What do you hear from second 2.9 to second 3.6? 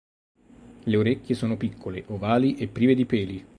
di peli.